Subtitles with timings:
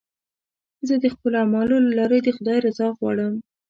[0.87, 3.33] زه د خپلو اعمالو له لارې د خدای رضا غواړم.